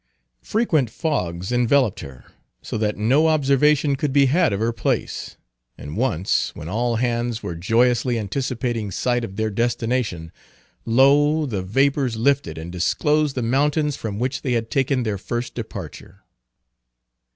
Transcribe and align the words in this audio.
Frequent 0.41 0.89
fogs 0.89 1.51
enveloped 1.51 1.99
her; 1.99 2.25
so 2.63 2.75
that 2.75 2.97
no 2.97 3.27
observation 3.27 3.95
could 3.95 4.11
be 4.11 4.25
had 4.25 4.51
of 4.51 4.59
her 4.59 4.71
place, 4.73 5.37
and 5.77 5.95
once, 5.95 6.49
when 6.55 6.67
all 6.67 6.95
hands 6.95 7.43
were 7.43 7.53
joyously 7.53 8.17
anticipating 8.17 8.89
sight 8.89 9.23
of 9.23 9.35
their 9.35 9.51
destination, 9.51 10.31
lo! 10.87 11.45
the 11.45 11.61
vapors 11.61 12.15
lifted 12.17 12.57
and 12.57 12.71
disclosed 12.71 13.35
the 13.35 13.43
mountains 13.43 13.95
from 13.95 14.17
which 14.17 14.41
they 14.41 14.53
had 14.53 14.71
taken 14.71 15.03
their 15.03 15.19
first 15.19 15.53
departure. 15.53 16.23